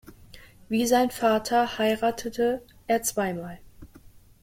[0.67, 3.59] Wie sein Vater heiratete er zweimal.